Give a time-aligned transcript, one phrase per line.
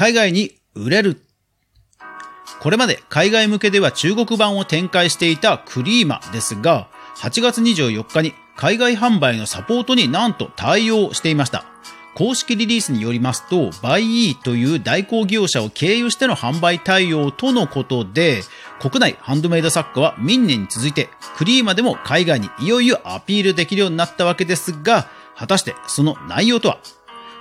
[0.00, 1.20] 海外に売れる。
[2.62, 6.88] これまで海外向けでは中国版を展開していたクリーマですが、
[7.18, 11.66] 8月24日に海外販売のサポートになんと対応していました。
[12.14, 18.40] 公式リリースによりますと、バイイーという代行業者を経由しての販売対応とのことで、
[18.80, 26.78] 国内ハンドメイド作家はミンネに続いて、クリーマでも海外にいよいよアピールできるようになったわけですが、果たしてその内容とは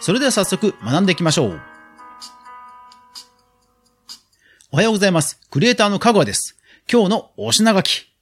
[0.00, 1.75] それでは早速学んでいきましょう。
[4.76, 5.40] おはようございます。
[5.50, 6.54] クリエイターのかぐわです。
[6.92, 8.12] 今日のお品書き。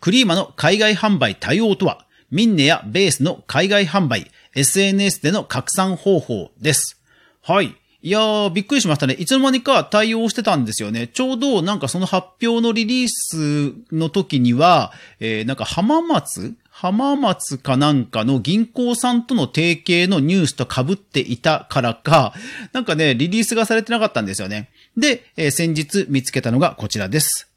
[0.00, 7.00] クリーマの海外販売対応とは、ミンネやベースの海外販売、SNS での拡散方法です。
[7.42, 7.76] はい。
[8.02, 9.14] いやー、びっくりしましたね。
[9.14, 11.06] いつの間にか対応してたんですよね。
[11.06, 22.34] ちょうどなんかその発表のリリースの時には、えー、なんか浜松浜松かなんかの銀行さんとの提携のニュースと被っていたからか、
[22.72, 24.70] なんかね、リリースがされてなかったんですよね。
[24.96, 27.48] で、えー、先日見つけたのがこちらです。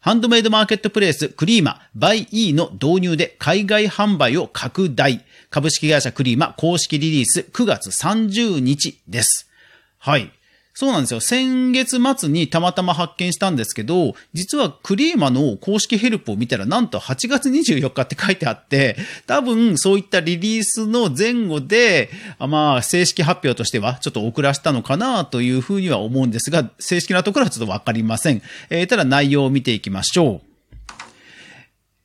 [0.00, 5.24] ハンドメイドマーケットプレイスクリーマバイ E の導入で海外販売を拡大。
[5.50, 9.50] 株式会社クリーマ公式リリース9月30日です。
[9.98, 10.30] はい。
[10.78, 11.20] そうなんですよ。
[11.20, 28.42] 先月末にたまたま発見したんですけど、実はクリーマの公式ヘルプを見たらなんと8月24日って書いてあって、多分そういったリリースの前後で、まあ正式発表としてはちょっと遅らせたのかなというふうには思うんですが、正式なところはちょっとわかりません。
[28.68, 30.45] えー、ただ内容を見ていきましょう。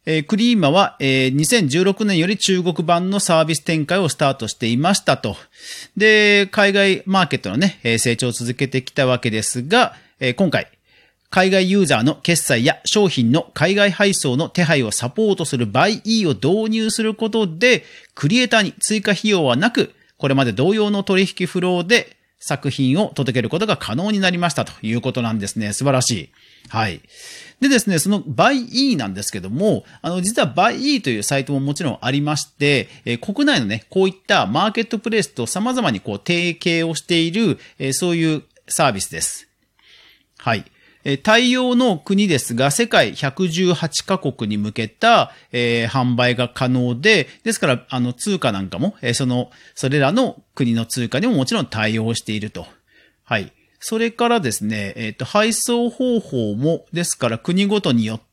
[0.05, 5.35] えー、クリーマは、えー、2016年より中国版のサービス展開をスタートしていましたと。
[5.95, 10.67] で、海外マーケットのね、えー、成長を続けてきたわけですが、えー、今回、
[11.29, 17.83] 海外ユーザーの決済や商品の海外配送の手配をサポートする BuyE を導入することで、
[18.15, 25.73] クリエイターに追加費用はなく、これまで同様の取引フローで作品を届けることが可能になりましたということなんですね。
[25.73, 26.29] 素晴らしい。
[26.69, 27.01] はい。
[27.61, 39.47] でですね、その BuyE なんですけども、あの、実は BuyE というサイトももちろんありまして、え、国内のね、こういったマーケットプレイスと様々にこう提携をしている、え、そういうサービスです。
[40.39, 40.65] はい。
[41.03, 52.65] え対応の国ですが、世界118カ国に向けた、えー、販売が可能で、ですから、あの、通貨なんかも、えー、その、それらの国の通貨にももちろん対応していると。
[53.23, 53.51] はい。
[53.79, 58.30] それからですね、えっ、ー、と、配送方法も、ですから国ごとによって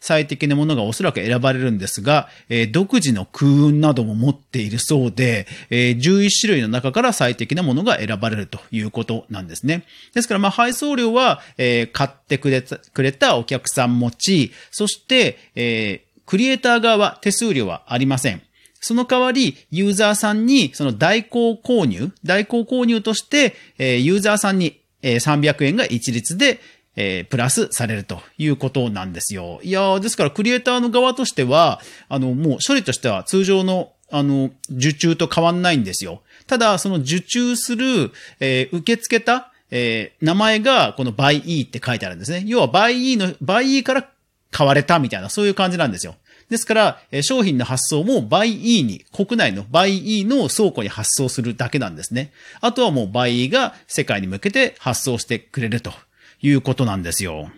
[0.00, 9.84] 最適なものがおそらく選ばれるんですが、えー、独自の空運なども持っているそうで、えー、11種類の中から最適なものが選ばれるということなんですね。
[10.14, 18.42] ですから、まあ、配送料は、えー、買ってくれた、くれたお客さん持ち、そして、えー、クリエイター側は手数料はありません。
[18.80, 26.60] その代わり、ユーザーさんに、その代行購入、代行購入として、え、ユーザーさんにえ300円が一律で、
[27.00, 29.60] えー、プラスされるということなんですよ。
[29.62, 36.22] いやですからクリエイターの側としては、あの、もう処理としては通常の、あの、受注と変わんないんですよ。
[36.48, 38.10] ただ、その受注する、
[38.40, 42.42] えー、受け付けた、えー、名前がこの by e って書いてあるんですね。
[42.46, 44.10] 要は by e の、by e から
[44.50, 46.16] 買われたみたいな、そういう感じなんですよ。
[46.50, 52.32] ですからえ、商品の発送も by E に、国内の by E の倉庫に発送するだけなんですね。
[52.60, 55.92] あとはもう by E が世界に向けて発送してくれると
[56.40, 57.50] いうことなんですよ。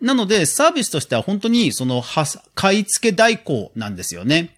[0.00, 2.02] なので、サービスとしては本当にその、
[2.54, 4.56] 買い付け代行なんですよね。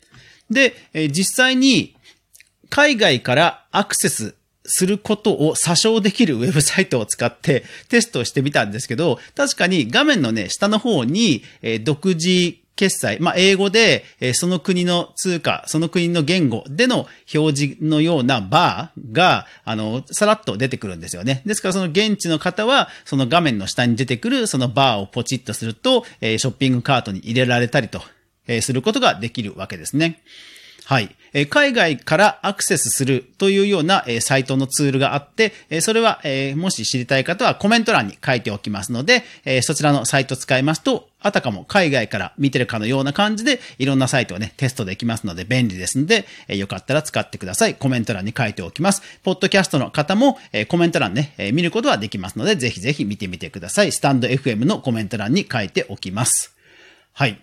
[0.51, 1.97] で、え実際に
[2.69, 4.35] 海外からアクセス
[4.65, 21.43] することを詐称できるウェブサイトを使ってテストしてみたんですけど、確かに画面のね、下の方に、え、独自決済、まあ、英語で、え、その国の通貨、その国の言語での表示のようなバーが、あの、さらっと出てくるんですよね。
[21.45, 28.01] ですからその現地の方は、その画面の下に出てくるそのバーをポチッとすると、え、ショッピングカートに入れられたりと、
[28.47, 30.23] え、することができるわけですね。
[30.87, 31.15] はい。
[31.51, 35.53] 海外からアクセスするというようなサイトのツールがあって、
[35.83, 36.23] それは
[36.57, 39.23] もし知りたい方はコメント欄に書いておきますので、
[39.61, 47.75] そちらのサイト使いますと、あたかも海外から見てるかのような感じで、いろんなサイトをね、テストできますので便利ですので、えよかったら使ってください。
[47.75, 49.03] コメント欄に書いておきます。
[49.23, 53.93] ポッドキャストの方もえコメント欄ね、え見ることはできますので、ぜひぜひ見てみてください。
[53.93, 56.55] スタンド FM のコメント欄に書いておきます。
[57.13, 57.41] はい。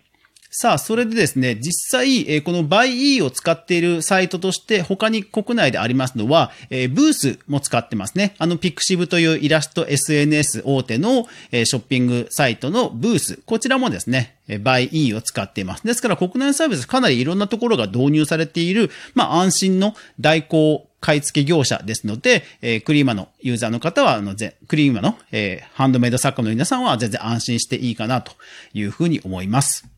[0.59, 8.33] さあ、それでですね、実際、え、この BuyE を使っているサイトとして、他に国内でありますのは、え、ブースも使ってますね。
[8.39, 13.39] あの、ピクシブというイラスト SNS 大手の、え、ショッピングサイトのブース。
[13.45, 15.85] こちらもですね、BuyE を使っています。
[15.85, 24.33] ですから国内サービスかなりいろんなところが導入されている、まあ安心の代行買い付け業者ですので、えー、クリーマのユーザーの方は、あの、
[24.67, 28.31] クリーマの、えー、ハンドメイド作家の皆さんは全然安心していいかなと
[28.73, 29.96] いうふうに思います。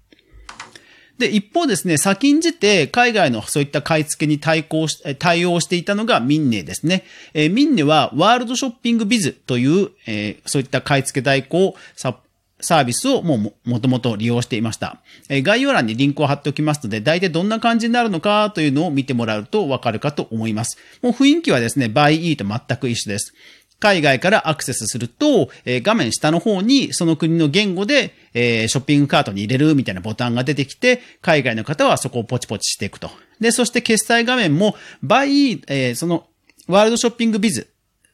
[1.20, 7.04] で、一方ですね、先んじて海外のそういった買い付けに対抗し、対応していたのがミンネですね。
[7.34, 12.18] えー、ミンネはワールドショッピングビズという、えー、そういった買い付け代行サ
[12.62, 14.98] サービスをもうもともと利用していました。
[15.30, 20.78] え概要欄にリンクを貼っておきますので、大体どんな感じになるのかというのを見てもらうとわかるかと思います。
[21.02, 23.34] もう雰囲気はですね、BuyE と全く一緒です。
[23.80, 33.10] 海外からアクセスすると、えー、画面下の方にその国の言語で、えー、ショッピングカートに入れるみたいなボタンが出てきて、海外の方はそこをポチポチしていくと。
[33.40, 36.28] で、そして決済画面も、バイ、えー、その、
[36.68, 37.70] ワールドショッピングビズ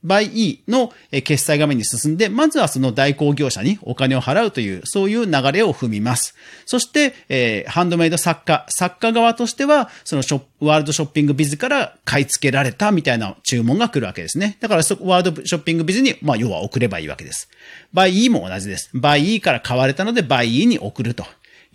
[0.06, 0.94] by E の
[1.24, 6.36] 決済画面に進んで、まずはその代行業者にお金を払うという、そういう流れを踏みます。
[6.66, 14.58] そして、えー、ハンドメイド作家、作家側としては、そのショップワールドショッピングビズから買い付けられたみたいな注文が来るわけですね。
[14.60, 17.50] だから、ワールドショッピングビズに、まあ、要は送ればいいわけです。
[17.94, 18.92] by E も同じです。
[18.94, 21.26] by E から買われたので、by E に送ると。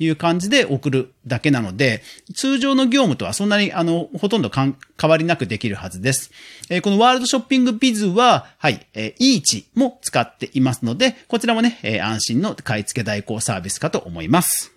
[0.01, 2.03] いう感じで送るだけなので、
[2.35, 6.31] 通常の業務とはそんなに、あの、ほとんど変わりなくできるはずです。
[6.71, 14.73] えー、このワールドショッピングビズは、はい、えー、イーチも使っていますので、こちらもね、えー、安心の買い付け代行サービスかと思います。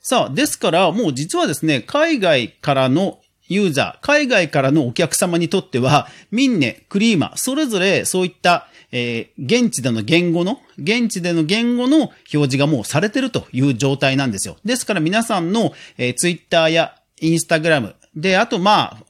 [0.00, 3.20] さあ、ですから、もう実はですね、海外からの
[3.52, 14.58] ユーザー、海外からのお客様にとっては、ミンネ、クリーマ、それぞれそういったえー、現地での言語の、現地での言語の表示がもうされてるという状態なんですよ。
[14.64, 19.04] ですから皆さんの、えー、ツイッターやインスタグラムで、あとまあ、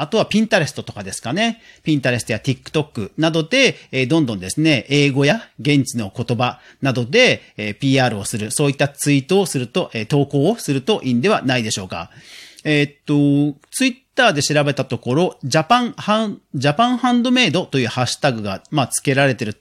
[0.00, 1.60] あとはピンタレストとかですかね。
[1.82, 12.10] ピンタレストや TikTok などで、えー、どんどんですね、英語や現地の言葉などで、えー、PR をする、そういったツイートをすると、えー、投稿をするといいんではないでしょうか。
[12.64, 19.60] えー、っと、ツイッターで調べたところ、ジャパンハン、ジャパンハンドメイドというハッシュタグが、まあ、付けられてる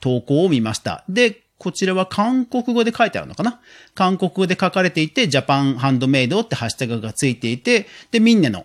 [0.00, 1.04] 投稿を見ました。
[1.08, 3.60] で、こちらは韓国語で書いてあるのかな？
[3.94, 8.64] 韓国語で書かれていて、ジャパンハンドメイドってハッシュタグが付いていて、で、みんなの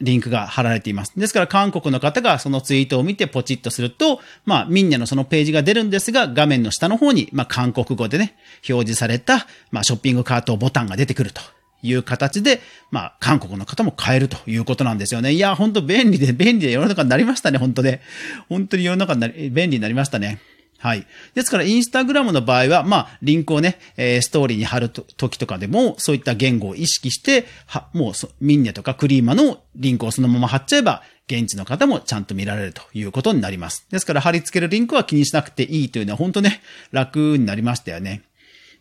[0.00, 1.12] リンクが貼られています。
[1.18, 8.36] ですから韓国の方がそのツイートを見てポチッとすると、まあみんなのそのページが出るんですが、画面の下の方に、まあ韓国語でね、
[8.68, 11.40] 表示された、まあショッピングカートボタンが出てくると。
[11.84, 12.60] いう形で、
[12.90, 15.32] まあ、韓国の方も買えるということなんですよね。
[15.32, 18.00] いや、本当便利で、便利で世の中になりましたね、本当ね。
[18.48, 20.40] 本当に世の中になり、便利になりましたね。
[20.78, 21.06] はい。
[21.34, 33.86] ですから、インスタグラムの場合は、まあ、リンクをね、えー、ストーリーに貼ると時とかでも、そういった言語を意識して、は、もうミンネとかクリーマのリンクをそのまま貼っちゃえば、現地の方もちゃんと見られるということになります。
[33.90, 36.60] ですから、貼り付けるリンクは気にしなくていいというのは、本当ね、
[36.92, 38.22] 楽になりましたよね。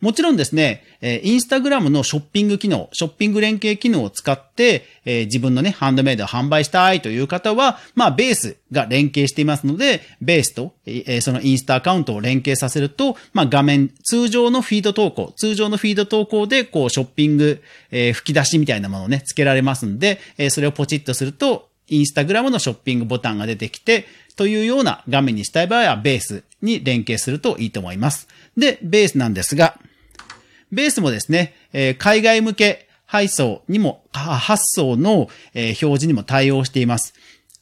[0.04, 24.06] もちろんですね、えインスタグラムのショッピング機能、ショッピング連携機能を使って、え、自分のね、ハンドメイドを販売したいという方は、まあ、ベースが連携していますので、ベースと、え、そのインスタアカウントを連携させると、まあ、画面、通常のフィード投稿、通常のフィード投稿で、こう、ショッピング、え、吹き出しみたいなものをね、付けられますんで、え、それをポチッとすると、インスタグラムのショッピングボタンが出てきて、
[24.36, 28.28] というような画面にしたい場合は、ベースに連携するといいと思います。
[28.58, 29.80] で、ベースなんですが、
[30.74, 37.14] ベースもですね、えー、海外向け配送にも、発送の、えー、表示にも対応しています。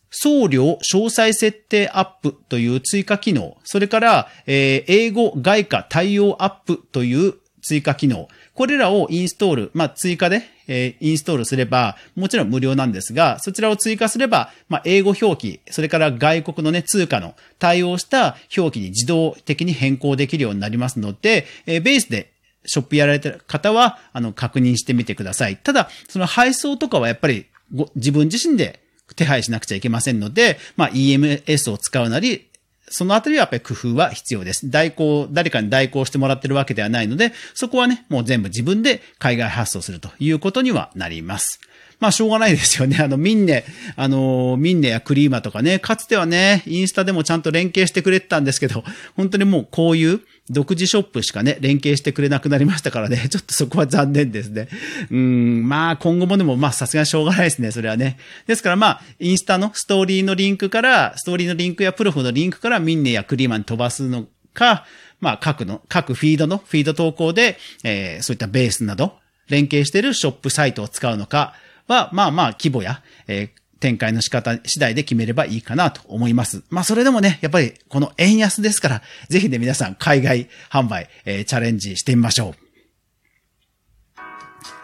[0.09, 22.31] 送料詳細設定アップという追加機能、それから、えー、英語外貨対応アップという追加機能、これらをインストール、まあ、追加で、えー、インストールすれば、もちろん無料なんですが、そちらを追加すれば、まあ、英語表記、それから外国のね、通貨の対応した表記に自動的に変更できるようになりますので、えー、ベースで
[22.65, 25.57] ショップやられてる方は、あの、確認してみてください。
[25.57, 28.81] ただ、その配送とかはやっぱりご、自分自身で
[29.15, 32.47] 手配しなくちゃいけませんので、まあ、EMS を使うなり、
[32.91, 34.69] そのあたりはやっぱり工夫は必要です。
[34.69, 41.61] 代行、誰かに代行してもらってるわけではないので、そこはね、もう全部自分で海外発送するということにはなります。
[42.01, 42.97] まあ、しょうがないですよね。
[42.99, 43.63] あの、ミンネ、
[43.95, 48.83] あの、ミンネやクリーマとかね、かつてはね、インスタでもちゃんと連携してくれてたんですけど、
[49.15, 54.67] 本当にもうこういう独自ショップしかね、連携してくれなくなりましたからね、 ちょっとそこは残念ですね。
[55.11, 58.17] うん、まあ、今後もでも、まあ、さすがにしょうがないですね、それはね。
[58.47, 64.87] ですからまあ、インスタのストーリーのリンクから、ストーリーのリンクやプロフのリンクからミンネやクリーマに飛ばすのか、
[65.19, 71.53] まあ、各の、各フィードの、フィード投稿で、えー、そういったベースなど、連携しているショップサイトを使うのか
[71.87, 76.63] は、まあまあ、規模や、えー、展開の仕方次第で決めればいいかなと思います。
[76.69, 82.71] まあそれでもね、やっぱりこの円安ですから、ぜひね皆さん海外販売、えー、チャレンジしてみましょう。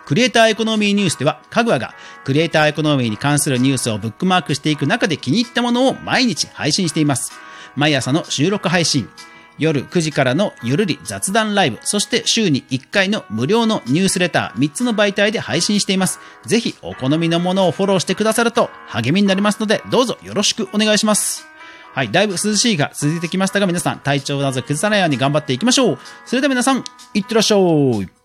[0.08, 7.34] クリエイターエコノミーニュースでは、かぐわがクリエイターエコノミーに関するニュースをブックマークしていく中で気に入ったものを毎日配信しています。
[7.76, 9.10] 毎朝の収録配信、
[9.58, 16.20] 夜9時からのゆるり雑談ライブ、そして週に1回の無料のニュースレター3つの媒体で配信しています。
[16.46, 21.46] ぜひお好みのものをフォローしてくださると励みになりますので、どうぞよろしくお願いします。
[21.94, 26.00] はい、だいぶ涼しいが続いてきましたが、皆さん体調など崩さないように頑張っていきましょう。
[26.26, 26.84] それでは皆さん、
[27.14, 28.17] いってらっしゃい。